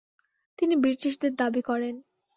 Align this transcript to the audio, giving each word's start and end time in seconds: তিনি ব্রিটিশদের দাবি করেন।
তিনি 0.59 0.75
ব্রিটিশদের 0.75 1.31
দাবি 1.35 1.61
করেন। 1.61 1.95